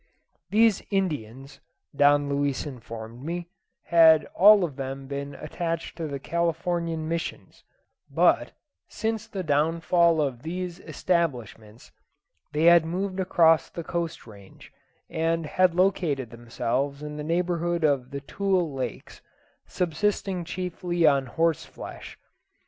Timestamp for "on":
21.05-21.27